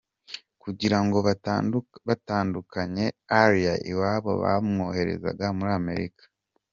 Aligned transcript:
Kugira 0.63 0.97
ngo 1.03 1.17
babatandukanye 1.27 3.05
Allie 3.41 3.75
iwabo 3.91 4.31
bamwohereza 4.43 5.47
muri 5.57 5.71
Amerika. 5.81 6.23